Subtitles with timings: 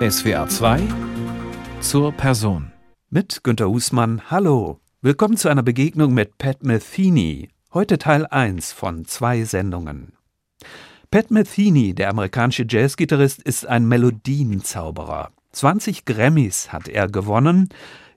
[0.00, 0.80] SWR 2
[1.80, 2.70] zur Person.
[3.10, 4.78] Mit Günter Husmann, hallo.
[5.02, 7.48] Willkommen zu einer Begegnung mit Pat Metheny.
[7.74, 10.12] Heute Teil 1 von zwei Sendungen.
[11.10, 15.32] Pat Metheny, der amerikanische Jazzgitarrist, ist ein Melodienzauberer.
[15.50, 17.68] 20 Grammys hat er gewonnen.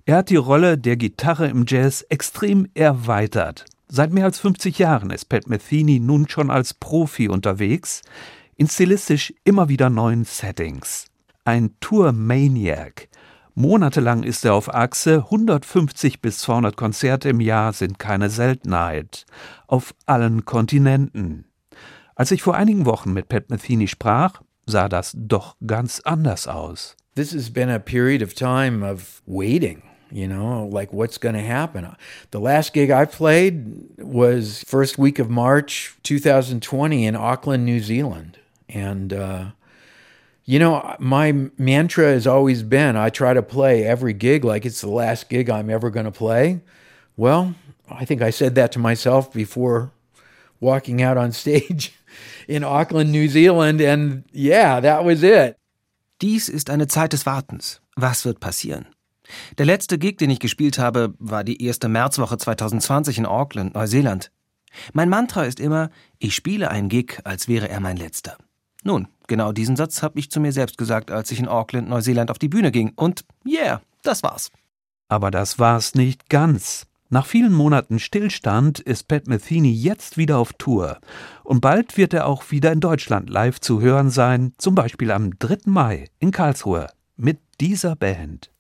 [0.05, 3.65] Er hat die Rolle der Gitarre im Jazz extrem erweitert.
[3.87, 8.03] Seit mehr als 50 Jahren ist Pat Metheny nun schon als Profi unterwegs,
[8.55, 11.10] in stilistisch immer wieder neuen Settings.
[11.43, 13.07] Ein Tour-Maniac.
[13.55, 19.25] Monatelang ist er auf Achse, 150 bis 200 Konzerte im Jahr sind keine Seltenheit.
[19.67, 21.45] Auf allen Kontinenten.
[22.15, 26.95] Als ich vor einigen Wochen mit Pat Metheny sprach, sah das doch ganz anders aus.
[27.15, 29.81] This has been a period of time of waiting.
[30.11, 31.87] you know, like what's going to happen.
[32.31, 38.37] The last gig I played was first week of March 2020 in Auckland, New Zealand.
[38.67, 39.45] And, uh,
[40.51, 44.81] you know, my mantra has always been I try to play every gig like it's
[44.81, 46.59] the last gig I'm ever going to play.
[47.15, 47.55] Well,
[47.89, 49.91] I think I said that to myself before
[50.59, 51.93] walking out on stage
[52.49, 53.79] in Auckland, New Zealand.
[53.79, 55.55] And yeah, that was it.
[56.19, 57.79] Dies ist eine Zeit des Wartens.
[57.95, 58.87] Was wird passieren?
[59.57, 64.31] Der letzte Gig, den ich gespielt habe, war die erste Märzwoche 2020 in Auckland, Neuseeland.
[64.91, 68.37] Mein Mantra ist immer, ich spiele einen Gig, als wäre er mein letzter.
[68.83, 72.29] Nun, genau diesen Satz habe ich zu mir selbst gesagt, als ich in Auckland, Neuseeland
[72.29, 72.91] auf die Bühne ging.
[72.97, 74.51] Und yeah, das war's.
[75.07, 76.85] Aber das war's nicht ganz.
[77.09, 80.99] Nach vielen Monaten Stillstand ist Pat Metheny jetzt wieder auf Tour.
[81.45, 85.39] Und bald wird er auch wieder in Deutschland live zu hören sein, zum Beispiel am
[85.39, 85.59] 3.
[85.65, 88.50] Mai in Karlsruhe mit dieser Band.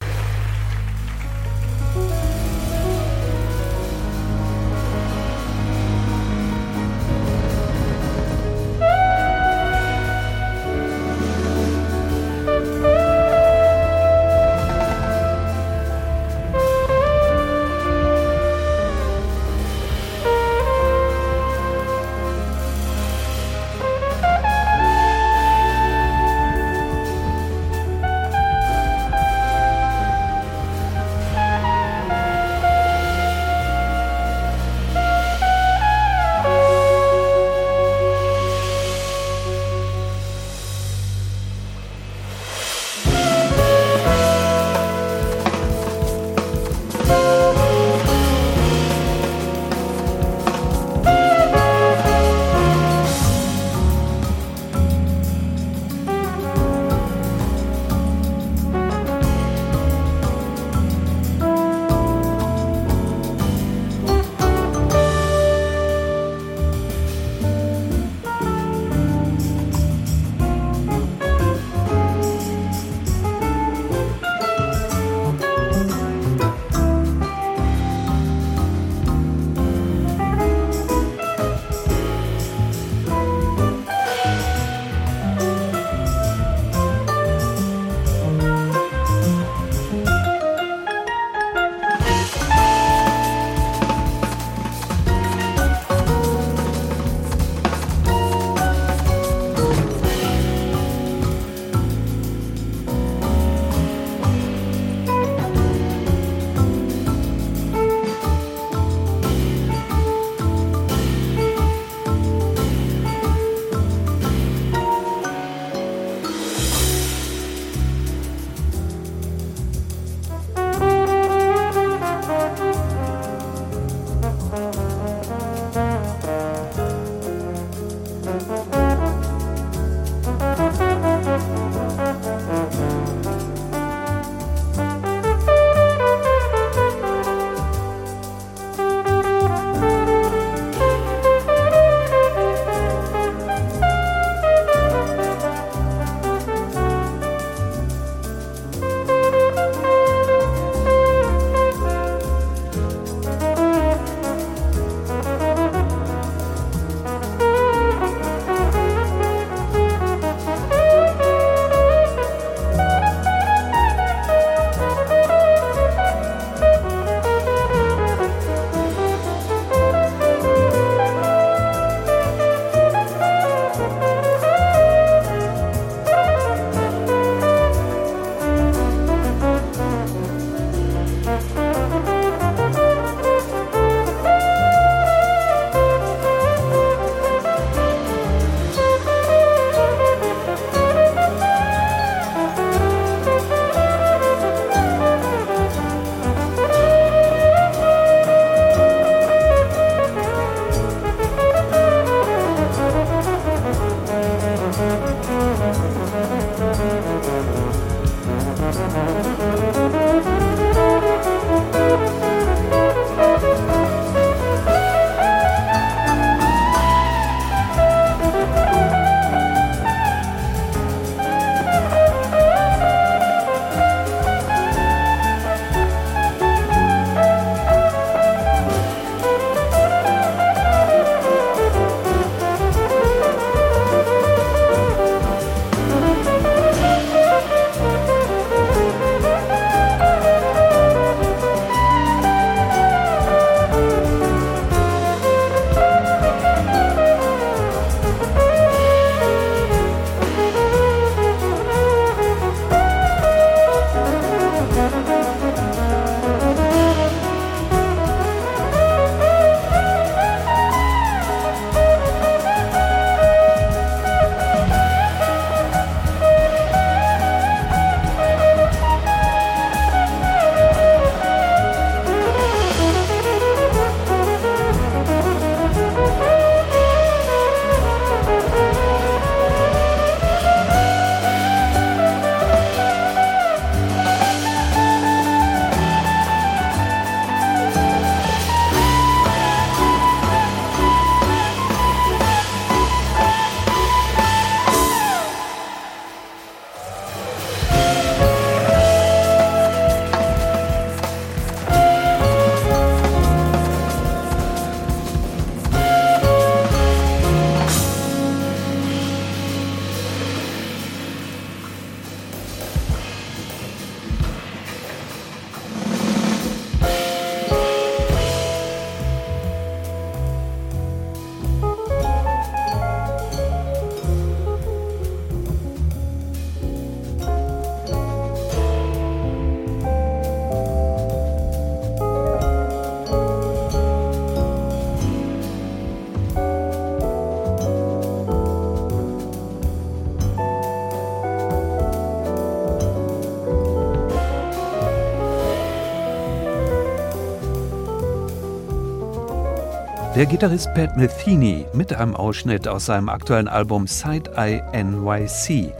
[350.21, 355.73] Der Gitarrist Pat Metheny mit einem Ausschnitt aus seinem aktuellen Album Side Eye NYC.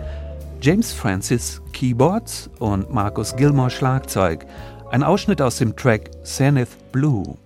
[0.59, 4.47] James Francis Keyboards und Marcus Gilmore Schlagzeug.
[4.89, 7.37] Ein Ausschnitt aus dem Track Zenith Blue.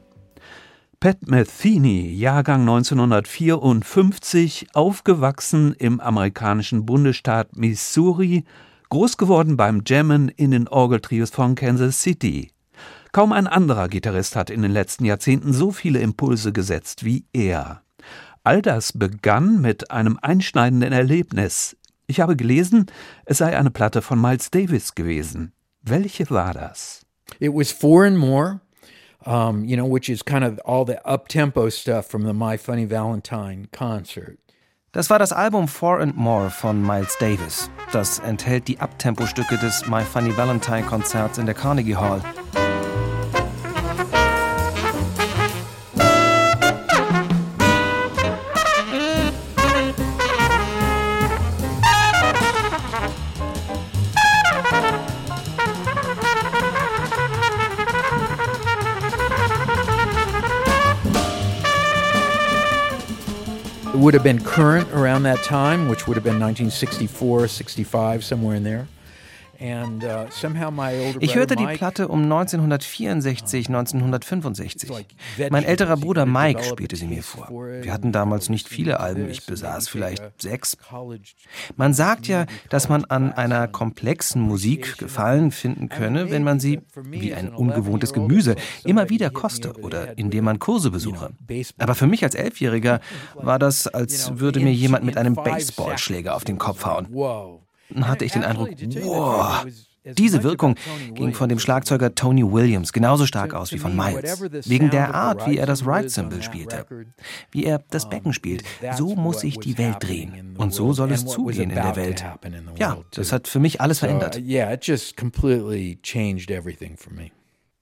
[1.02, 8.46] Pat Metheny, Jahrgang 1954, aufgewachsen im amerikanischen Bundesstaat Missouri,
[8.88, 12.55] groß geworden beim Jammen in den Orgeltrios von Kansas City.
[13.16, 17.82] Kaum ein anderer Gitarrist hat in den letzten Jahrzehnten so viele Impulse gesetzt wie er.
[18.44, 21.78] All das begann mit einem einschneidenden Erlebnis.
[22.08, 22.88] Ich habe gelesen,
[23.24, 25.54] es sei eine Platte von Miles Davis gewesen.
[25.82, 27.06] Welche war das?
[27.40, 28.60] It was Four and More,
[29.26, 32.86] um, you know, which is kind of all the up-tempo stuff from the My Funny
[32.86, 34.38] Valentine concert.
[34.92, 37.70] Das war das Album Four and More von Miles Davis.
[37.94, 42.22] Das enthält die Abtempo-Stücke des My Funny Valentine Konzerts in der Carnegie Hall.
[64.06, 68.64] Would have been current around that time, which would have been 1964, 65, somewhere in
[68.64, 68.88] there.
[69.60, 74.92] Uh, ich hörte die Platte um 1964, 1965.
[75.50, 77.50] Mein älterer Bruder Mike spielte sie mir vor.
[77.50, 80.78] Wir hatten damals nicht viele Alben, ich besaß vielleicht sechs.
[81.76, 86.82] Man sagt ja, dass man an einer komplexen Musik Gefallen finden könne, wenn man sie,
[86.96, 91.32] wie ein ungewohntes Gemüse, immer wieder koste oder indem man Kurse besuche.
[91.78, 93.00] Aber für mich als Elfjähriger
[93.36, 97.08] war das, als würde mir jemand mit einem Baseballschläger auf den Kopf hauen
[98.02, 98.70] hatte ich den Eindruck,
[99.04, 99.66] wow,
[100.18, 100.76] diese Wirkung
[101.14, 104.40] ging von dem Schlagzeuger Tony Williams genauso stark aus wie von Miles.
[104.70, 106.86] Wegen der Art, wie er das Right-Symbol spielte.
[107.52, 108.64] Wie er das Becken spielt.
[108.96, 110.56] So muss sich die Welt drehen.
[110.58, 112.24] Und so soll es zugehen in der Welt.
[112.78, 114.40] Ja, das hat für mich alles verändert.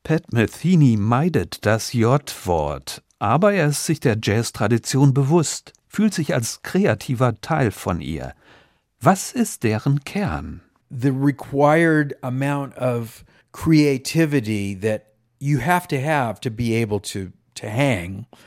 [0.03, 6.61] Pat Metheny meidet das J-Wort, aber er ist sich der Jazz-Tradition bewusst, fühlt sich als
[6.61, 8.33] kreativer Teil von ihr.
[9.05, 10.61] Was ist deren Kern?
[10.89, 15.01] The required amount of creativity that
[15.39, 17.33] you have to have to be able to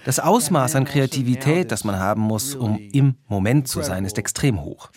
[0.05, 4.63] das Ausmaß an Kreativität, das man haben muss, um im Moment zu sein, ist extrem
[4.63, 4.91] hoch.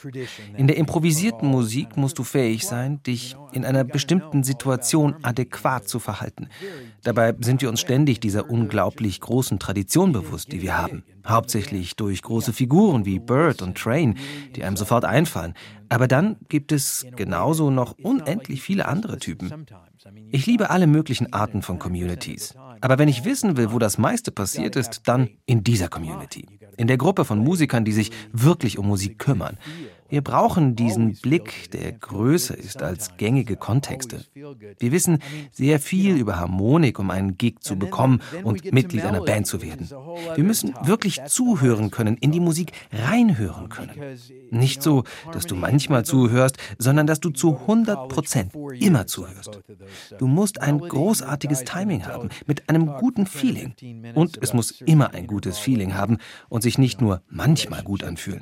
[0.58, 6.00] In der improvisierten Musik musst du fähig sein, dich in einer bestimmten Situation adäquat zu
[6.00, 6.50] verhalten.
[7.04, 11.04] Dabei sind wir uns ständig dieser unglaublich großen Tradition bewusst, die wir haben.
[11.29, 14.17] Hauptsächlich durch große Figuren wie Bird und Train,
[14.55, 15.53] die einem sofort einfallen.
[15.88, 19.65] Aber dann gibt es genauso noch unendlich viele andere Typen.
[20.31, 22.55] Ich liebe alle möglichen Arten von Communities.
[22.81, 26.45] Aber wenn ich wissen will, wo das meiste passiert ist, dann in dieser Community.
[26.77, 29.57] In der Gruppe von Musikern, die sich wirklich um Musik kümmern.
[30.10, 34.25] Wir brauchen diesen Blick, der größer ist als gängige Kontexte.
[34.80, 35.20] Wir wissen
[35.51, 39.88] sehr viel über Harmonik, um einen Gig zu bekommen und Mitglied einer Band zu werden.
[40.36, 44.18] Wir müssen wirklich zuhören können, in die Musik reinhören können.
[44.50, 49.60] Nicht so, dass du manchmal zuhörst, sondern dass du zu 100 Prozent immer zuhörst.
[50.18, 53.74] Du musst ein großartiges Timing haben, mit einem guten Feeling.
[54.16, 56.18] Und es muss immer ein gutes Feeling haben
[56.50, 58.42] und sich nicht nur manchmal gut anfühlen.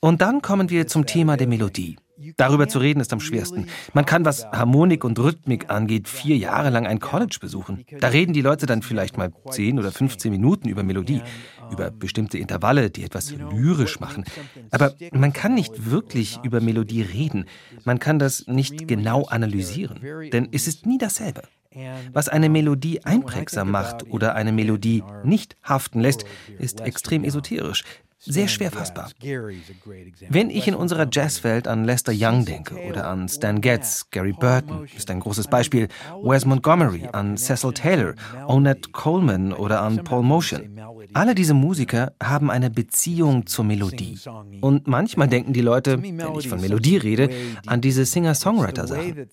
[0.00, 1.96] Und dann kommen wir zum Thema der Melodie.
[2.36, 3.68] Darüber zu reden ist am schwersten.
[3.92, 7.84] Man kann, was Harmonik und Rhythmik angeht, vier Jahre lang ein College besuchen.
[8.00, 11.22] Da reden die Leute dann vielleicht mal 10 oder 15 Minuten über Melodie,
[11.70, 14.24] über bestimmte Intervalle, die etwas lyrisch machen.
[14.70, 17.44] Aber man kann nicht wirklich über Melodie reden.
[17.84, 20.00] Man kann das nicht genau analysieren,
[20.32, 21.42] denn es ist nie dasselbe.
[22.12, 26.24] Was eine Melodie einprägsam macht oder eine Melodie nicht haften lässt,
[26.58, 27.84] ist extrem esoterisch
[28.18, 29.10] sehr schwer fassbar.
[30.28, 34.86] Wenn ich in unserer Jazzwelt an Lester Young denke oder an Stan Getz, Gary Burton
[34.96, 35.88] ist ein großes Beispiel,
[36.22, 38.14] Wes Montgomery, an Cecil Taylor,
[38.46, 40.78] Onette Coleman oder an Paul Motion.
[41.14, 44.18] Alle diese Musiker haben eine Beziehung zur Melodie.
[44.60, 47.30] Und manchmal denken die Leute, wenn ich von Melodie rede,
[47.66, 49.28] an diese Singer-Songwriter-Sachen.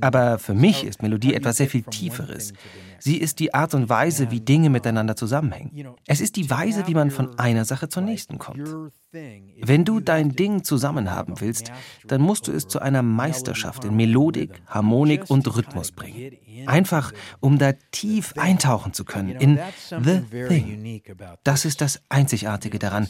[0.00, 2.52] Aber für mich ist Melodie etwas sehr viel Tieferes.
[3.00, 5.94] Sie ist die Art und Weise, wie Dinge miteinander zusammenhängen.
[6.06, 8.68] Es ist die Weise, wie man von einer Sache zur nächsten kommt.
[9.12, 11.72] Wenn du dein Ding zusammen haben willst,
[12.06, 16.36] dann musst du es zu einer Meisterschaft in Melodik, Harmonik und Rhythmus bringen.
[16.66, 21.02] Einfach, um da tief eintauchen zu können in The Thing.
[21.42, 23.08] Das ist das Einzigartige daran,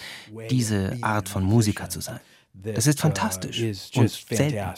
[0.51, 2.21] diese Art von Musiker zu sein.
[2.53, 4.75] Das ist fantastisch und selten.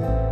[0.00, 0.23] Bye.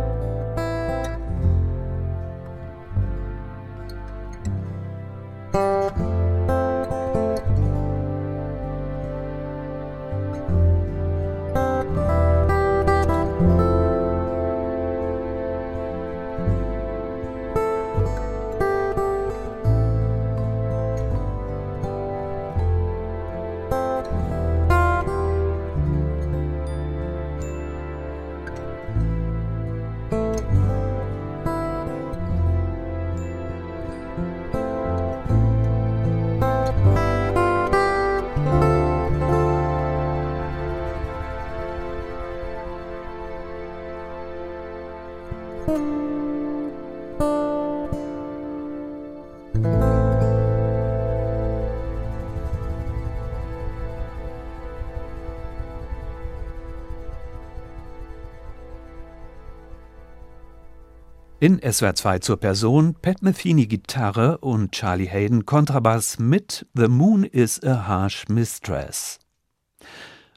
[61.43, 67.25] In SWR 2 zur Person Pat Metheny Gitarre und Charlie Hayden Kontrabass mit The Moon
[67.25, 69.19] is a Harsh Mistress.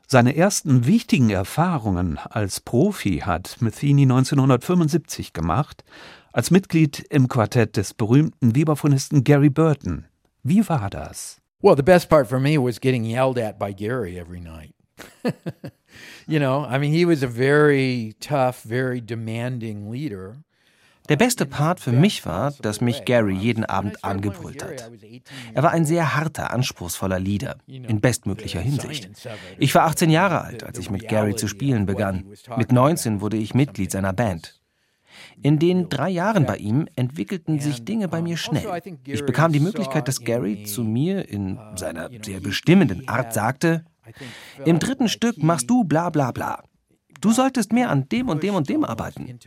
[0.09, 5.85] Seine ersten wichtigen Erfahrungen als Profi hat Metheny 1975 gemacht,
[6.33, 10.07] als Mitglied im Quartett des berühmten Vibraphonisten Gary Burton.
[10.43, 11.41] Wie war das?
[11.63, 14.75] Well, the best part for me was getting yelled at by Gary every night.
[16.27, 20.39] you know, I mean, he was a very tough, very demanding leader.
[21.09, 24.91] Der beste Part für mich war, dass mich Gary jeden Abend angebrüllt hat.
[25.55, 29.11] Er war ein sehr harter, anspruchsvoller Leader, in bestmöglicher Hinsicht.
[29.59, 32.25] Ich war 18 Jahre alt, als ich mit Gary zu spielen begann.
[32.57, 34.61] Mit 19 wurde ich Mitglied seiner Band.
[35.43, 38.67] In den drei Jahren bei ihm entwickelten sich Dinge bei mir schnell.
[39.05, 43.85] Ich bekam die Möglichkeit, dass Gary zu mir in seiner sehr bestimmenden Art sagte,
[44.65, 46.63] im dritten Stück machst du bla bla bla.
[47.21, 49.39] Du solltest mehr an dem und dem und dem arbeiten.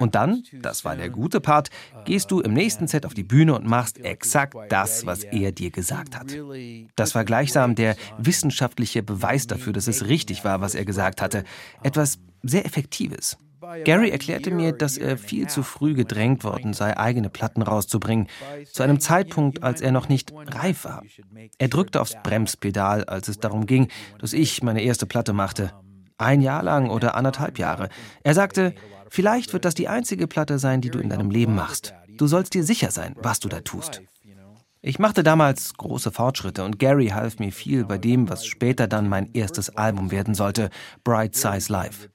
[0.00, 1.70] Und dann, das war der gute Part,
[2.04, 5.70] gehst du im nächsten Set auf die Bühne und machst exakt das, was er dir
[5.70, 6.36] gesagt hat.
[6.96, 11.44] Das war gleichsam der wissenschaftliche Beweis dafür, dass es richtig war, was er gesagt hatte.
[11.82, 13.36] Etwas sehr Effektives.
[13.84, 18.28] Gary erklärte mir, dass er viel zu früh gedrängt worden sei, eigene Platten rauszubringen,
[18.70, 21.02] zu einem Zeitpunkt, als er noch nicht reif war.
[21.58, 23.88] Er drückte aufs Bremspedal, als es darum ging,
[24.18, 25.72] dass ich meine erste Platte machte.
[26.18, 27.88] Ein Jahr lang oder anderthalb Jahre.
[28.22, 28.74] Er sagte,
[29.08, 31.94] vielleicht wird das die einzige Platte sein, die du in deinem Leben machst.
[32.16, 34.02] Du sollst dir sicher sein, was du da tust.
[34.86, 39.08] Ich machte damals große Fortschritte und Gary half mir viel bei dem, was später dann
[39.08, 40.68] mein erstes Album werden sollte,
[41.04, 42.10] Bright Size Life.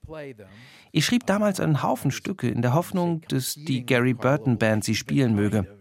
[0.92, 4.96] Ich schrieb damals einen Haufen Stücke in der Hoffnung, dass die Gary Burton Band sie
[4.96, 5.79] spielen möge.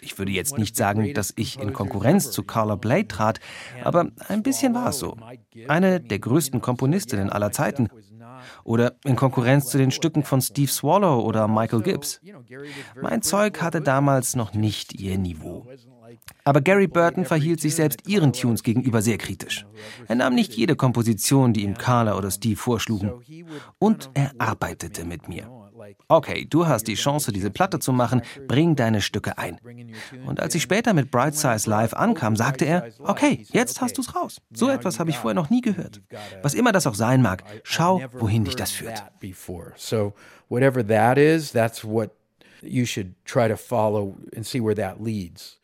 [0.00, 3.40] Ich würde jetzt nicht sagen, dass ich in Konkurrenz zu Carla Blade trat,
[3.82, 5.16] aber ein bisschen war es so.
[5.66, 7.88] Eine der größten Komponistinnen aller Zeiten
[8.64, 12.20] oder in Konkurrenz zu den Stücken von Steve Swallow oder Michael Gibbs.
[13.00, 15.66] Mein Zeug hatte damals noch nicht ihr Niveau.
[16.44, 19.66] Aber Gary Burton verhielt sich selbst ihren Tunes gegenüber sehr kritisch.
[20.06, 23.12] Er nahm nicht jede Komposition, die ihm Carla oder Steve vorschlugen.
[23.78, 25.50] Und er arbeitete mit mir.
[26.08, 29.58] Okay, du hast die Chance, diese Platte zu machen, bring deine Stücke ein.
[30.26, 34.14] Und als ich später mit Bright Size Live ankam, sagte er, okay, jetzt hast du's
[34.14, 34.40] raus.
[34.52, 36.00] So etwas habe ich vorher noch nie gehört.
[36.42, 39.02] Was immer das auch sein mag, schau, wohin dich das führt.
[39.76, 40.14] So
[40.48, 42.10] whatever that is, that's what
[42.62, 45.58] you should try to follow and see where that leads.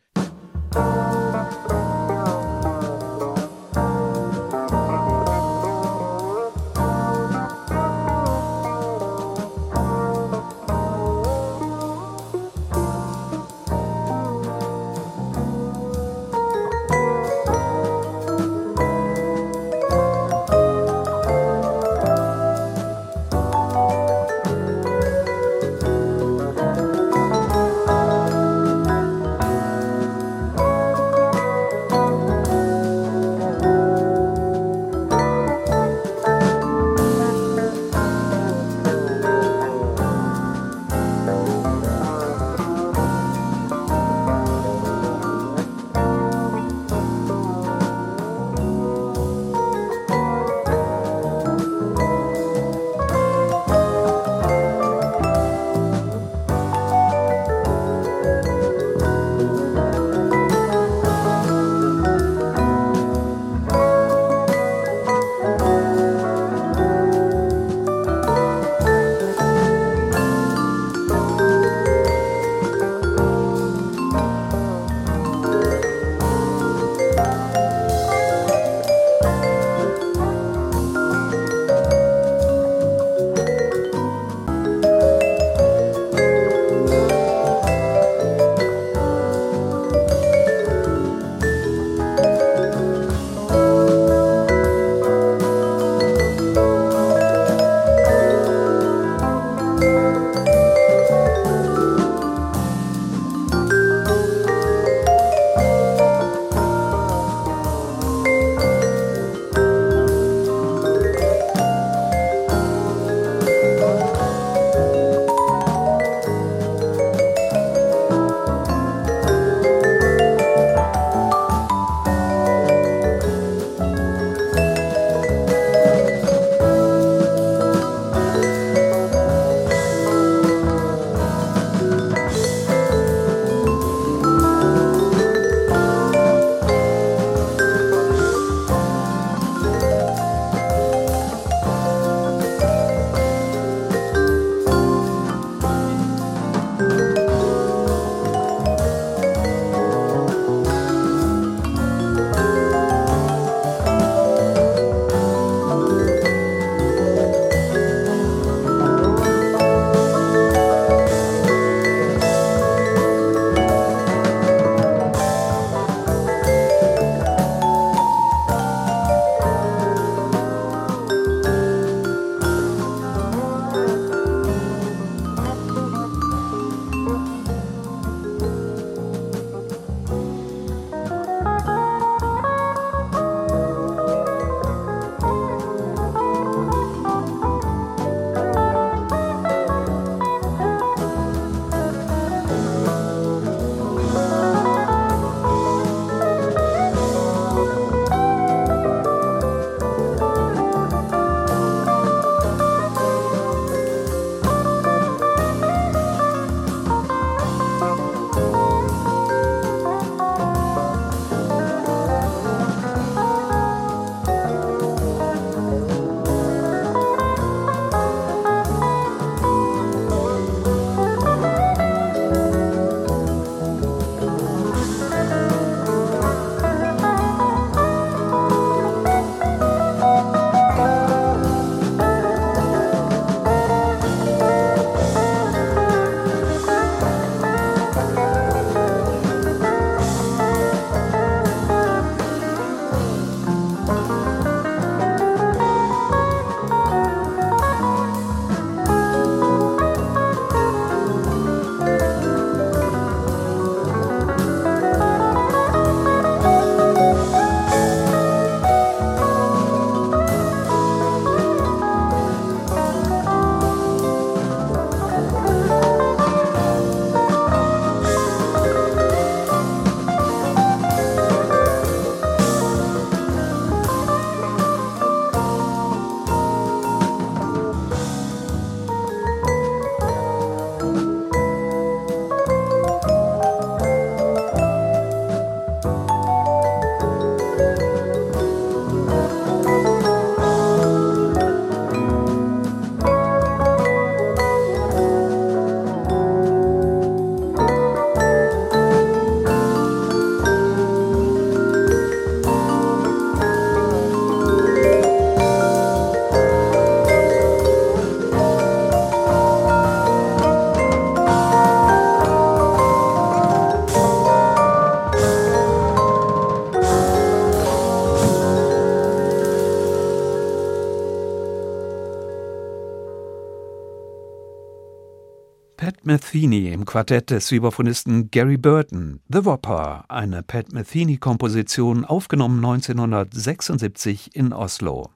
[326.35, 334.51] Metheny im Quartett des Vibraphonisten Gary Burton, The Whopper, eine Pat Metheny-Komposition, aufgenommen 1976 in
[334.51, 335.11] Oslo.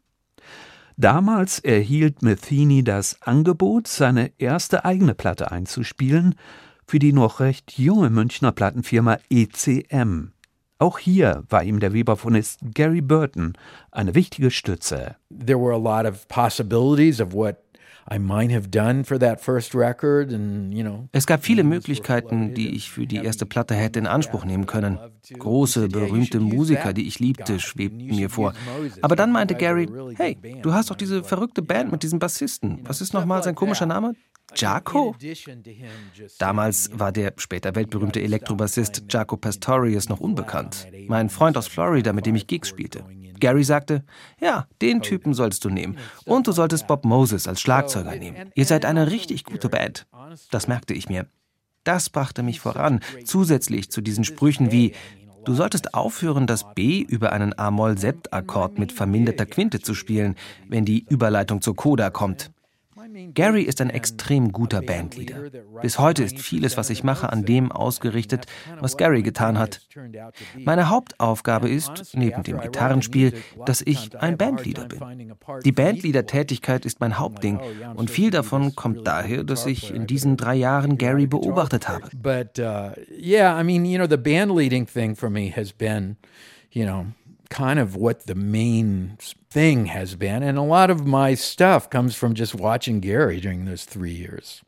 [0.96, 6.36] Damals erhielt Metheny das Angebot, seine erste eigene Platte einzuspielen,
[6.88, 10.32] für die noch recht junge Münchner Plattenfirma ECM.
[10.78, 13.58] Auch hier war ihm der Vibraphonist Gary Burton
[13.92, 15.18] eine wichtige Stütze.
[15.30, 17.58] There were a lot of possibilities of what
[21.12, 24.98] es gab viele Möglichkeiten, die ich für die erste Platte hätte in Anspruch nehmen können.
[25.38, 28.54] Große, berühmte Musiker, die ich liebte, schwebten mir vor.
[29.02, 32.80] Aber dann meinte Gary, hey, du hast doch diese verrückte Band mit diesem Bassisten.
[32.84, 34.14] Was ist nochmal sein komischer Name?
[34.56, 35.16] Jaco?
[36.38, 40.88] Damals war der später weltberühmte Elektrobassist Jaco Pastorius noch unbekannt.
[41.08, 43.04] Mein Freund aus Florida, mit dem ich Gigs spielte.
[43.40, 44.04] Gary sagte,
[44.42, 45.98] ja, den Typen solltest du nehmen.
[46.26, 48.52] Und du solltest Bob Moses als Schlagzeuger nehmen.
[48.54, 50.08] Ihr seid eine richtig gute Band.
[50.52, 51.26] Das merkte ich mir.
[51.86, 54.94] Das brachte mich voran, zusätzlich zu diesen Sprüchen wie
[55.46, 60.36] Du solltest aufhören, das B über einen A-Moll-Sept-Akkord mit verminderter Quinte zu spielen,
[60.68, 62.52] wenn die Überleitung zur Coda kommt.
[63.34, 65.50] Gary ist ein extrem guter Bandleader.
[65.82, 68.46] Bis heute ist vieles, was ich mache, an dem ausgerichtet,
[68.80, 69.82] was Gary getan hat.
[70.58, 73.34] Meine Hauptaufgabe ist, neben dem Gitarrenspiel,
[73.66, 75.34] dass ich ein Bandleader bin.
[75.64, 77.60] Die Bandleader-Tätigkeit ist mein Hauptding
[77.96, 82.10] und viel davon kommt daher, dass ich in diesen drei Jahren Gary beobachtet habe.
[82.16, 86.18] But uh, yeah, I mean, you know, the bandleading thing for me has been,
[86.72, 87.06] you know,
[87.50, 89.18] kind of what the main
[89.50, 90.44] thing has been.
[90.44, 94.62] And a lot of my stuff comes from just watching Gary during those three years.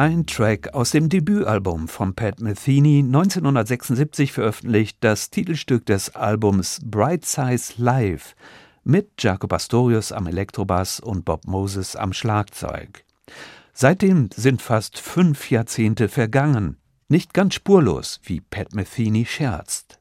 [0.00, 7.26] Ein Track aus dem Debütalbum von Pat Metheny, 1976 veröffentlicht, das Titelstück des Albums Bright
[7.26, 8.34] Size Live
[8.82, 13.04] mit Jaco Pastorius am Elektrobass und Bob Moses am Schlagzeug.
[13.74, 16.78] Seitdem sind fast fünf Jahrzehnte vergangen.
[17.08, 19.99] Nicht ganz spurlos, wie Pat Metheny scherzt.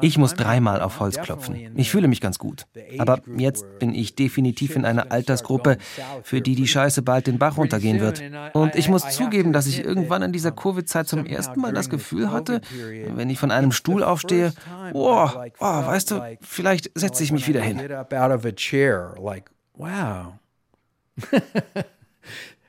[0.00, 1.72] Ich muss dreimal auf Holz klopfen.
[1.76, 2.66] Ich fühle mich ganz gut.
[2.98, 5.78] Aber jetzt bin ich definitiv in einer Altersgruppe,
[6.22, 8.22] für die die Scheiße bald den Bach runtergehen wird.
[8.52, 12.30] Und ich muss zugeben, dass ich irgendwann in dieser Covid-Zeit zum ersten Mal das Gefühl
[12.30, 12.60] hatte,
[13.14, 14.52] wenn ich von einem Stuhl aufstehe,
[14.92, 15.28] oh,
[15.58, 17.80] oh weißt du, vielleicht setze ich mich wieder hin.
[19.74, 20.34] Wow.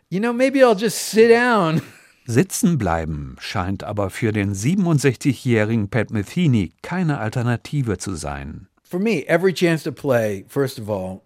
[0.09, 1.81] you know, maybe I'll just sit down.
[2.25, 8.67] Sitzen bleiben scheint aber für den 67-jährigen Pat Metheny keine Alternative zu sein.
[8.83, 11.21] For me, every chance to play, first of all,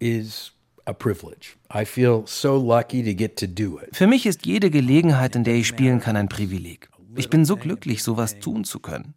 [0.00, 0.52] is
[0.86, 1.56] a privilege.
[1.72, 3.94] I feel so lucky to get to do it.
[3.94, 6.88] Für mich ist jede Gelegenheit, in der ich spielen kann, ein Privileg.
[7.16, 9.14] Ich bin so glücklich, sowas tun zu können.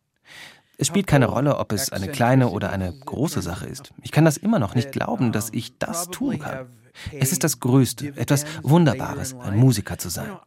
[0.77, 3.93] Es spielt keine Rolle, ob es eine kleine oder eine große Sache ist.
[4.01, 6.67] Ich kann das immer noch nicht glauben, dass ich das tun kann.
[7.11, 10.37] Es ist das Größte, etwas Wunderbares, ein Musiker zu sein.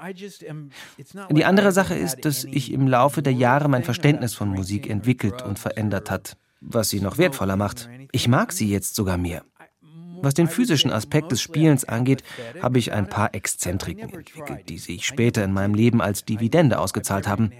[1.30, 5.42] Die andere Sache ist, dass ich im Laufe der Jahre mein Verständnis von Musik entwickelt
[5.42, 7.88] und verändert hat, was sie noch wertvoller macht.
[8.12, 9.44] Ich mag sie jetzt sogar mehr.
[10.22, 12.22] Was den physischen Aspekt des Spielens angeht,
[12.62, 17.28] habe ich ein paar Exzentriken entwickelt, die sich später in meinem Leben als Dividende ausgezahlt
[17.28, 17.52] haben.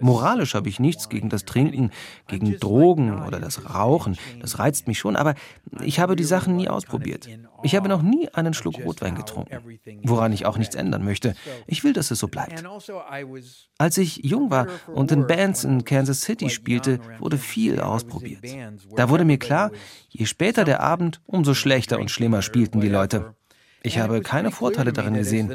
[0.00, 1.90] Moralisch habe ich nichts gegen das Trinken,
[2.28, 4.16] gegen Drogen oder das Rauchen.
[4.40, 5.34] Das reizt mich schon, aber
[5.82, 7.28] ich habe die Sachen nie ausprobiert.
[7.62, 11.34] Ich habe noch nie einen Schluck Rotwein getrunken, woran ich auch nichts ändern möchte.
[11.66, 12.64] Ich will, dass es so bleibt.
[13.78, 18.44] Als ich jung war und in Bands in Kansas City spielte, wurde viel ausprobiert.
[18.96, 19.70] Da wurde mir klar,
[20.08, 23.34] je später der Abend, umso schlechter und schlimmer spielten die Leute.
[23.84, 25.48] Ich habe keine Vorteile darin gesehen.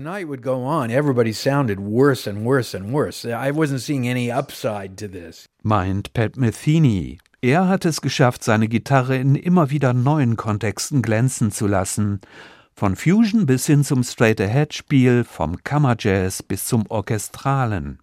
[5.63, 7.17] Meint Pat Metheny.
[7.41, 12.19] Er hat es geschafft, seine Gitarre in immer wieder neuen Kontexten glänzen zu lassen.
[12.73, 17.99] Von Fusion bis hin zum Straight-Ahead-Spiel, vom Kammerjazz bis zum Orchestralen.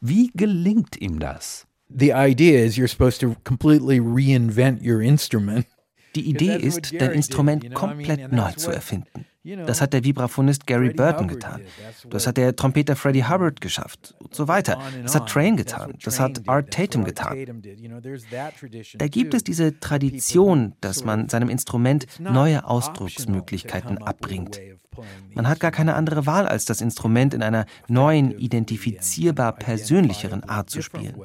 [0.00, 1.66] Wie gelingt ihm das?
[1.88, 5.66] The idea is you're supposed to completely reinvent your instrument.
[6.16, 9.26] Die Idee ist, dein Instrument komplett neu zu erfinden.
[9.66, 11.60] Das hat der Vibraphonist Gary Burton getan.
[12.10, 14.80] Das hat der Trompeter Freddie Hubbard geschafft und so weiter.
[15.02, 15.94] Das hat Train getan.
[16.02, 17.62] Das hat Art Tatum getan.
[18.98, 24.58] Da gibt es diese Tradition, dass man seinem Instrument neue Ausdrucksmöglichkeiten abbringt.
[25.34, 30.70] Man hat gar keine andere Wahl, als das Instrument in einer neuen, identifizierbar persönlicheren Art
[30.70, 31.16] zu spielen.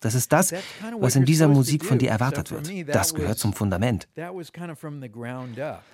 [0.00, 0.52] Das ist das,
[0.98, 2.70] was in dieser Musik von dir erwartet wird.
[2.94, 4.08] Das gehört zum Fundament.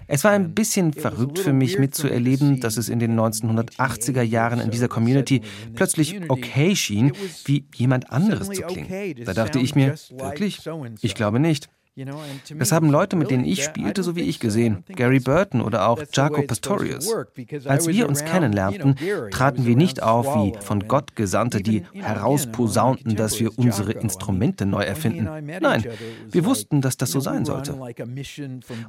[0.06, 4.70] Es war ein bisschen verrückt für mich mitzuerleben, dass es in den 1980er Jahren in
[4.70, 5.42] dieser Community
[5.74, 7.12] plötzlich okay schien,
[7.44, 9.24] wie jemand anderes zu klingen.
[9.24, 10.60] Da dachte ich mir, wirklich?
[11.00, 11.68] Ich glaube nicht.
[12.58, 14.84] Das haben Leute, mit denen ich spielte, so wie ich gesehen.
[14.88, 17.10] Gary Burton oder auch Jaco Pastorius.
[17.64, 18.96] Als wir uns kennenlernten,
[19.30, 24.82] traten wir nicht auf wie von Gott Gesandte, die herausposaunten, dass wir unsere Instrumente neu
[24.82, 25.24] erfinden.
[25.60, 25.86] Nein,
[26.30, 27.74] wir wussten, dass das so sein sollte.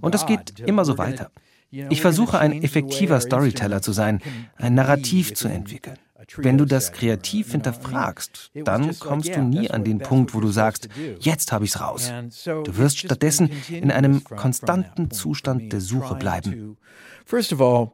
[0.02, 1.32] Und es geht immer so weiter.
[1.72, 4.22] Ich versuche ein effektiver Storyteller zu sein,
[4.56, 5.98] ein Narrativ zu entwickeln.
[6.38, 10.90] Wenn du das kreativ hinterfragst, dann kommst du nie an den Punkt, wo du sagst,
[11.20, 12.12] jetzt habe ich es raus.
[12.46, 16.78] Du wirst stattdessen in einem konstanten Zustand der Suche bleiben.
[17.26, 17.92] First of all,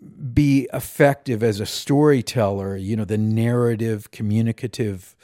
[0.00, 5.16] be effective as a storyteller, you know, the narrative, communicative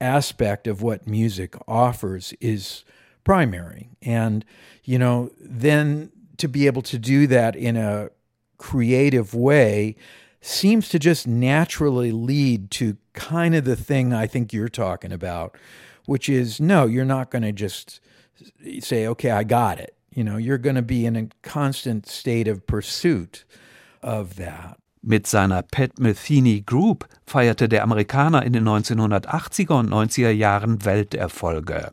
[0.00, 2.84] aspect of what music offers is
[3.24, 3.90] primary.
[4.02, 4.44] And,
[4.82, 8.10] you know, then to be able to do that in a
[8.58, 9.96] creative way
[10.40, 15.56] seems to just naturally lead to kind of the thing I think you're talking about,
[16.06, 18.00] which is no, you're not going to just
[18.80, 19.94] say, okay, I got it.
[20.10, 23.44] You know, you're going to be in a constant state of pursuit
[24.02, 24.78] of that.
[25.02, 31.92] Mit seiner Pat Metheny Group feierte der Amerikaner in den 1980er und 90er Jahren Welterfolge.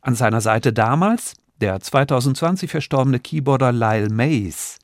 [0.00, 4.78] An seiner Seite damals der 2020 verstorbene Keyboarder Lyle Mays.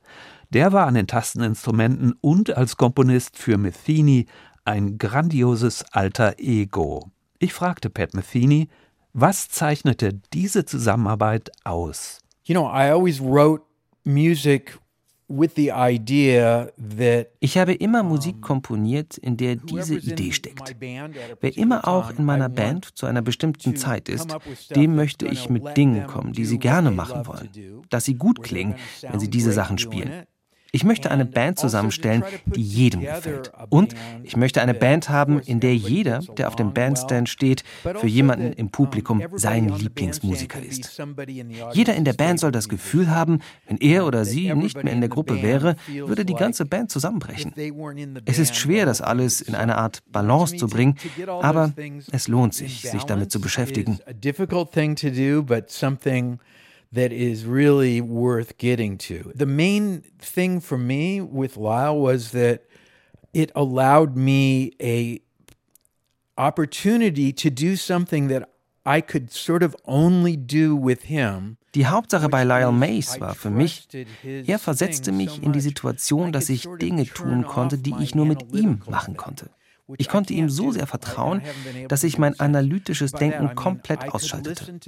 [0.55, 4.25] Der war an den Tasteninstrumenten und als Komponist für Metheny
[4.63, 7.11] ein grandioses alter Ego.
[7.39, 8.69] Ich fragte Pat Metheny,
[9.11, 12.19] was zeichnete diese Zusammenarbeit aus?
[12.45, 13.65] You know, I always wrote
[14.05, 14.79] music
[17.39, 20.75] ich habe immer Musik komponiert, in der diese Idee steckt.
[20.79, 24.37] Wer immer auch in meiner Band zu einer bestimmten Zeit ist,
[24.75, 27.49] dem möchte ich mit Dingen kommen, die sie gerne machen wollen,
[27.89, 30.27] dass sie gut klingen, wenn sie diese Sachen spielen.
[30.75, 33.49] Ich möchte eine Band zusammenstellen, die jedem gefällt.
[33.69, 38.07] Und ich möchte eine Band haben, in der jeder, der auf dem Bandstand steht, für
[38.07, 41.01] jemanden im Publikum sein Lieblingsmusiker ist.
[41.71, 44.99] Jeder in der Band soll das Gefühl haben, wenn er oder sie nicht mehr in
[44.99, 47.53] der Gruppe wäre, würde die ganze Band zusammenbrechen.
[48.25, 51.71] Es ist schwer, das alles in eine Art Balance zu bringen, aber
[52.11, 53.99] es lohnt sich, sich damit zu beschäftigen
[56.95, 59.31] that is really worth getting to.
[59.35, 62.63] The main thing for me with Lyle was that
[63.33, 65.21] it allowed me a
[66.37, 68.49] opportunity to do something that
[68.85, 71.57] I could sort of only do with him.
[71.73, 73.87] Die Hauptsache bei Lyle Mays war für mich,
[74.23, 78.53] er versetzte mich in die Situation, dass ich Dinge tun konnte, die ich nur mit
[78.53, 79.49] ihm machen konnte.
[79.97, 81.41] Ich konnte ihm so sehr vertrauen,
[81.87, 84.79] dass ich mein analytisches Denken komplett ausschaltete,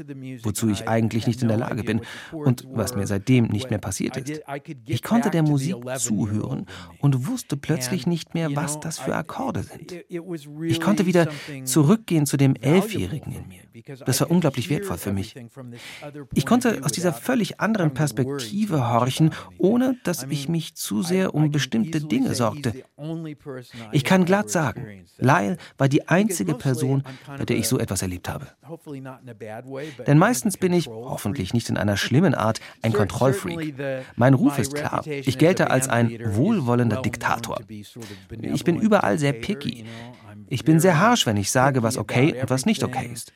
[0.44, 4.18] wozu ich eigentlich nicht in der Lage bin und was mir seitdem nicht mehr passiert
[4.18, 4.42] ist.
[4.86, 6.66] Ich konnte der Musik zuhören
[7.00, 9.94] und wusste plötzlich nicht mehr, was das für Akkorde sind.
[10.64, 11.28] Ich konnte wieder
[11.64, 13.62] zurückgehen zu dem Elfjährigen in mir.
[14.06, 15.36] Das war unglaublich wertvoll für mich.
[16.34, 21.52] Ich konnte aus dieser völlig anderen Perspektive horchen, ohne dass ich mich zu sehr um
[21.52, 22.74] bestimmte Dinge sorgte.
[23.92, 24.87] Ich kann glatt sagen,
[25.18, 27.04] Lyle war die einzige Person,
[27.38, 28.48] bei der ich so etwas erlebt habe.
[30.06, 33.76] Denn meistens bin ich, hoffentlich nicht in einer schlimmen Art, ein Kontrollfreak.
[34.16, 35.06] Mein Ruf ist klar.
[35.06, 37.60] Ich gelte als ein wohlwollender Diktator.
[38.42, 39.86] Ich bin überall sehr picky.
[40.50, 43.34] Ich bin sehr harsh, wenn ich sage, was okay und was nicht okay ist.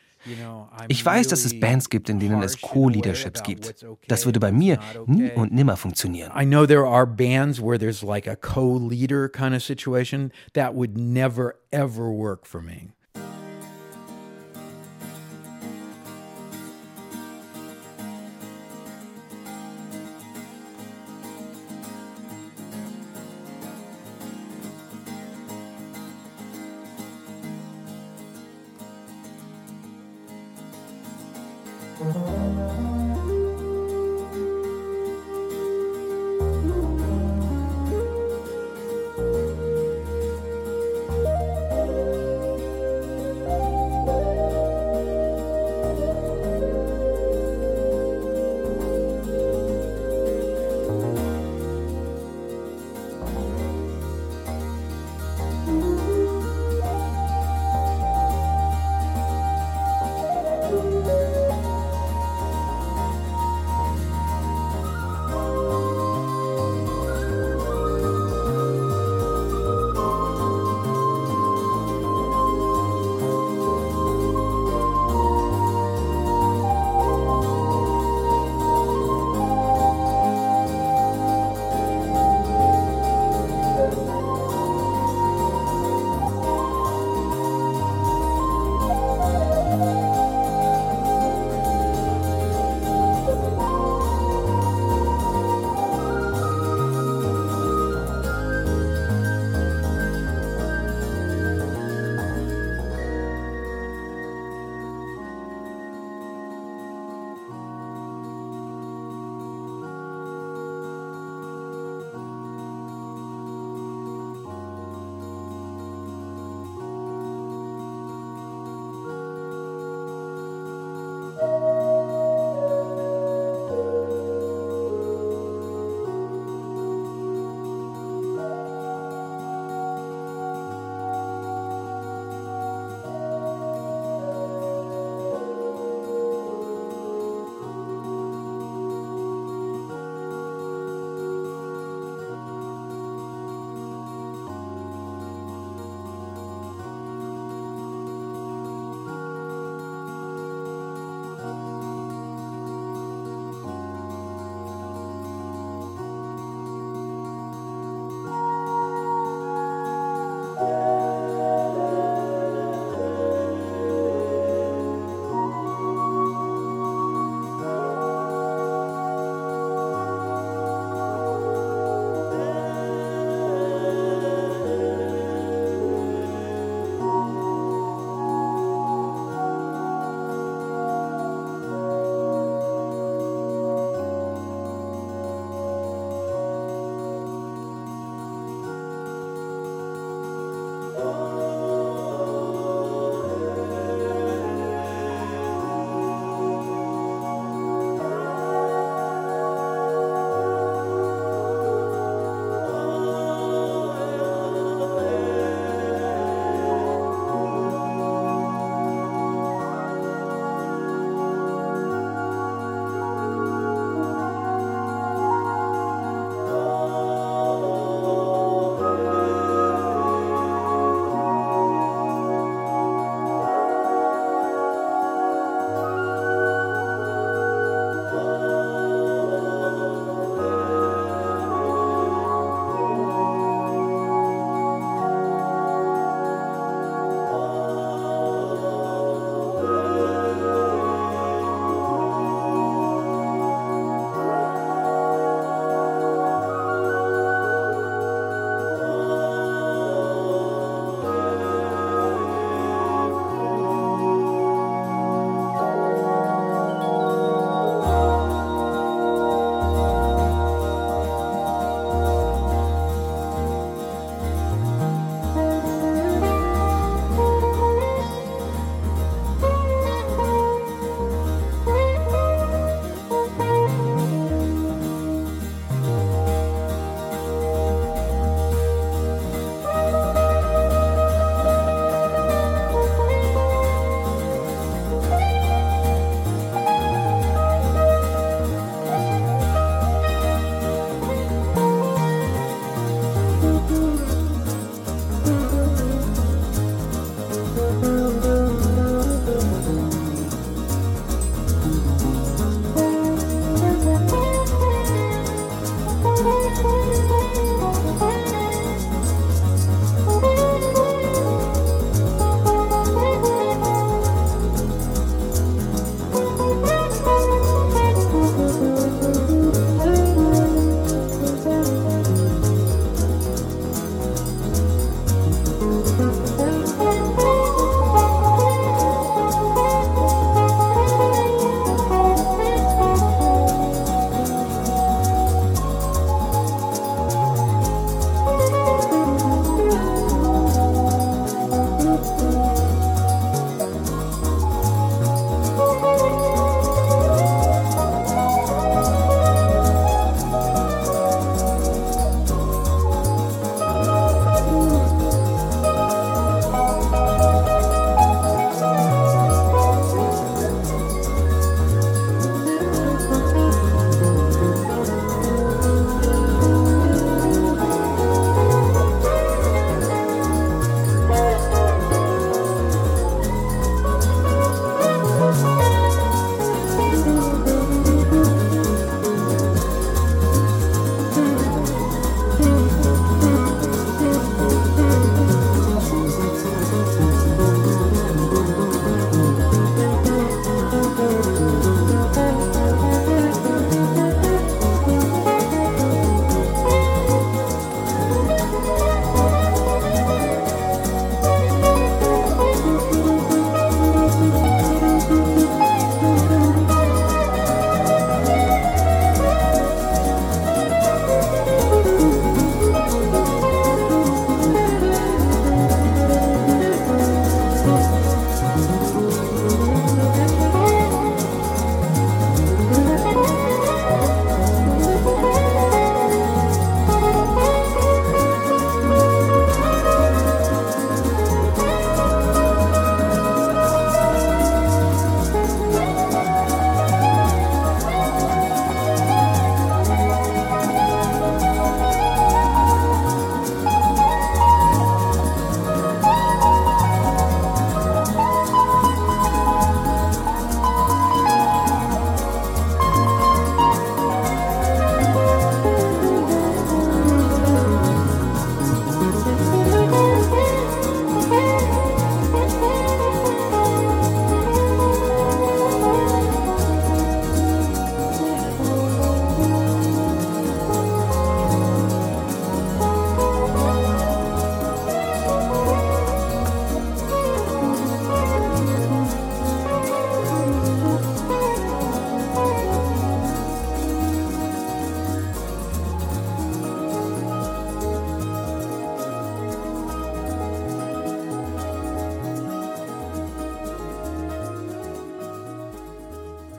[0.87, 3.85] Ich weiß, dass es Bands gibt, in denen es Co-Leaderships gibt.
[4.07, 6.31] Das würde bei mir nie und nimmer funktionieren.
[6.39, 10.97] I know there are bands where there's like a co-leader kind of situation that would
[10.97, 12.91] never ever work for me.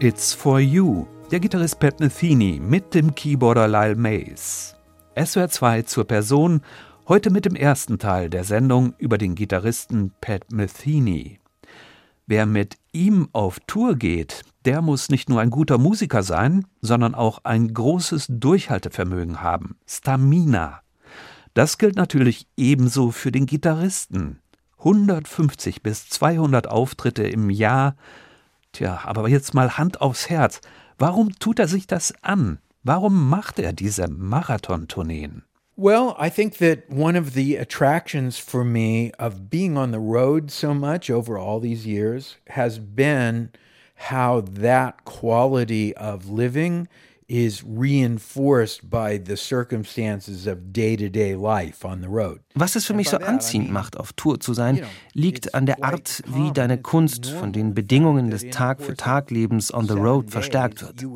[0.03, 4.75] It's for You, der Gitarrist Pat Metheny mit dem Keyboarder Lyle Mays.
[5.17, 6.63] SWR 2 zur Person,
[7.07, 11.39] heute mit dem ersten Teil der Sendung über den Gitarristen Pat Metheny.
[12.27, 17.15] Wer mit ihm auf Tour geht, der muss nicht nur ein guter Musiker sein, sondern
[17.15, 20.81] auch ein großes Durchhaltevermögen haben, Stamina.
[21.55, 24.41] Das gilt natürlich ebenso für den Gitarristen.
[24.79, 27.95] 150 bis 200 Auftritte im Jahr.
[28.73, 30.61] Tja, aber jetzt mal Hand aufs Herz.
[30.99, 32.59] Warum tut er sich das an?
[32.83, 35.43] Warum macht er diese Marathontourneen?
[35.77, 40.51] Well, I think that one of the attractions for me of being on the road
[40.51, 43.51] so much over all these years has been
[44.11, 46.89] how that quality of living
[47.33, 52.41] is reinforced by the circumstances of day-to-day life on the road.
[52.55, 54.83] Was es für mich so anziehend macht, auf Tour zu sein,
[55.15, 60.31] liegt an der Art, wie deine Kunst von den Bedingungen des Tag-für-Tag-Lebens on the road
[60.31, 61.07] verstärkt wird.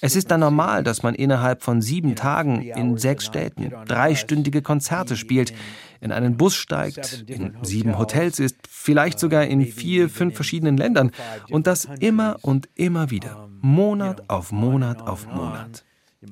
[0.00, 5.16] Es ist dann normal, dass man innerhalb von sieben Tagen in sechs Städten dreistündige Konzerte
[5.16, 5.52] spielt,
[6.00, 11.10] in einen Bus steigt, in sieben Hotels ist, vielleicht sogar in vier, fünf verschiedenen Ländern
[11.50, 15.84] und das immer und immer wieder, Monat auf Monat auf Monat.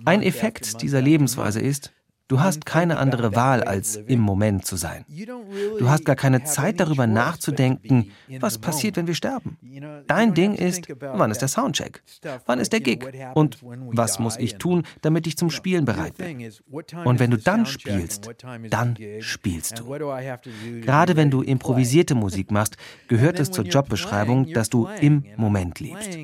[0.05, 1.93] Ein Effekt dieser Lebensweise ist,
[2.35, 5.05] Du hast keine andere Wahl, als im Moment zu sein.
[5.79, 8.11] Du hast gar keine Zeit darüber nachzudenken,
[8.41, 9.57] was passiert, wenn wir sterben.
[10.09, 12.03] Dein Ding ist, wann ist der Soundcheck?
[12.47, 13.07] Wann ist der Gig?
[13.35, 16.51] Und was muss ich tun, damit ich zum Spielen bereit bin?
[17.05, 18.29] Und wenn du dann spielst,
[18.69, 19.85] dann spielst du.
[20.81, 22.77] Gerade wenn du improvisierte Musik machst,
[23.07, 26.19] gehört es zur Jobbeschreibung, dass du im Moment lebst.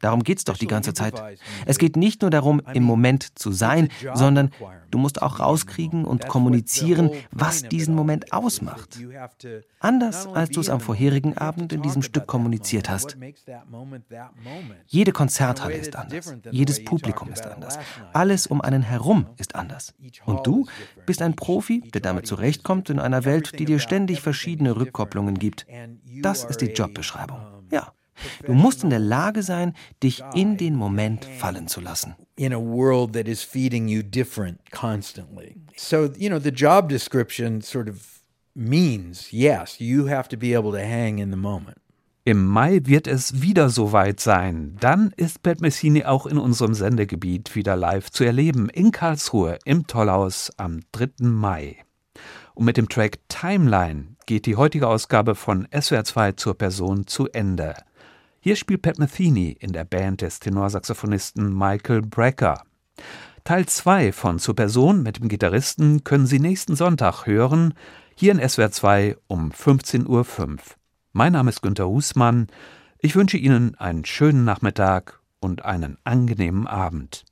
[0.00, 1.22] Darum geht es doch die ganze Zeit.
[1.66, 4.50] Es geht nicht nur darum, im Moment zu sein, sondern
[4.90, 8.98] du musst auch rauskriegen und kommunizieren, was diesen Moment ausmacht.
[9.78, 13.16] Anders als du es am vorherigen Abend in diesem Stück kommuniziert hast.
[14.86, 16.34] Jede Konzerthalle ist anders.
[16.50, 17.78] Jedes Publikum ist anders.
[18.12, 19.94] Alles um einen herum ist anders.
[20.24, 20.66] Und du
[21.06, 25.66] bist ein Profi, der damit zurechtkommt in einer Welt, die dir ständig verschiedene Rückkopplungen gibt.
[26.22, 27.49] Das ist die Jobbeschreibung.
[28.46, 32.14] Du musst in der Lage sein, dich in den Moment fallen zu lassen.
[32.36, 35.56] In a world that is feeding you different constantly.
[35.76, 38.20] So, you know, the job description sort of
[38.54, 41.76] means, yes, you have to be able to hang in the moment.
[42.24, 44.76] Im Mai wird es wieder soweit sein.
[44.80, 49.86] Dann ist Pat Messini auch in unserem Sendegebiet wieder live zu erleben, in Karlsruhe im
[49.86, 51.26] Tollhaus am 3.
[51.26, 51.78] Mai.
[52.54, 57.74] Und mit dem Track Timeline geht die heutige Ausgabe von SWR2 zur Person zu Ende.
[58.42, 62.62] Hier spielt Pat Metheny in der Band des Tenorsaxophonisten Michael Brecker.
[63.44, 67.74] Teil 2 von Zur Person mit dem Gitarristen können Sie nächsten Sonntag hören,
[68.14, 70.56] hier in SWR 2 um 15.05 Uhr.
[71.12, 72.46] Mein Name ist Günter Husmann.
[72.98, 77.26] Ich wünsche Ihnen einen schönen Nachmittag und einen angenehmen Abend.